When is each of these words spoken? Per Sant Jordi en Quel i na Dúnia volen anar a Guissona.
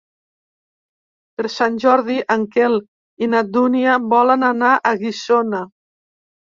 Per 1.41 1.51
Sant 1.57 1.77
Jordi 1.85 2.17
en 2.37 2.47
Quel 2.57 2.79
i 3.27 3.31
na 3.35 3.45
Dúnia 3.59 4.01
volen 4.17 4.51
anar 4.53 4.75
a 4.93 4.97
Guissona. 5.07 5.67